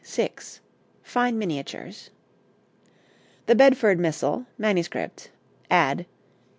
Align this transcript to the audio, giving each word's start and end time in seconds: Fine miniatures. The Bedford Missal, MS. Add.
Fine 1.03 1.37
miniatures. 1.37 2.09
The 3.45 3.53
Bedford 3.53 3.99
Missal, 3.99 4.47
MS. 4.57 4.89
Add. 5.69 6.07